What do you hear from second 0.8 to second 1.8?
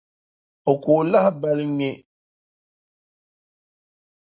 kooi lahabali